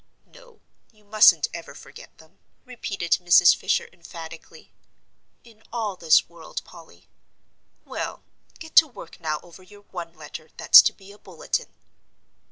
[0.25, 0.61] "No,
[0.91, 3.55] you mustn't ever forget them," repeated Mrs.
[3.55, 4.73] Fisher, emphatically,
[5.43, 7.07] "in all this world, Polly.
[7.85, 8.23] Well,
[8.57, 11.75] get to work now over your one letter that's to be a bulletin!"